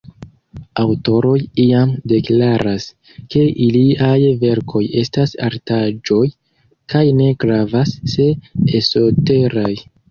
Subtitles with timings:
[0.83, 2.87] Aŭtoroj iam deklaras,
[3.35, 6.25] ke iliaj verkoj estas artaĵoj,
[6.95, 8.31] kaj ne gravas, se
[8.83, 9.73] esoteraj.